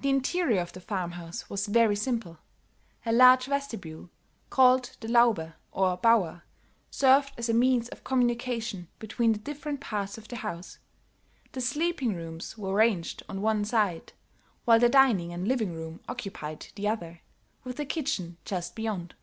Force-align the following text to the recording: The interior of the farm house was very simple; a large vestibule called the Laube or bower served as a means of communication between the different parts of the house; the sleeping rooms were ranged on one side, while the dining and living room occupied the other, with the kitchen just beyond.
The 0.00 0.08
interior 0.08 0.62
of 0.62 0.72
the 0.72 0.80
farm 0.80 1.10
house 1.10 1.50
was 1.50 1.66
very 1.66 1.94
simple; 1.94 2.38
a 3.04 3.12
large 3.12 3.44
vestibule 3.44 4.08
called 4.48 4.96
the 5.00 5.08
Laube 5.08 5.52
or 5.70 5.98
bower 5.98 6.44
served 6.90 7.34
as 7.36 7.50
a 7.50 7.52
means 7.52 7.90
of 7.90 8.02
communication 8.02 8.88
between 8.98 9.32
the 9.34 9.38
different 9.38 9.82
parts 9.82 10.16
of 10.16 10.26
the 10.28 10.36
house; 10.36 10.78
the 11.52 11.60
sleeping 11.60 12.14
rooms 12.16 12.56
were 12.56 12.72
ranged 12.72 13.22
on 13.28 13.42
one 13.42 13.62
side, 13.62 14.14
while 14.64 14.80
the 14.80 14.88
dining 14.88 15.34
and 15.34 15.46
living 15.46 15.74
room 15.74 16.00
occupied 16.08 16.68
the 16.76 16.88
other, 16.88 17.20
with 17.62 17.76
the 17.76 17.84
kitchen 17.84 18.38
just 18.46 18.74
beyond. 18.74 19.14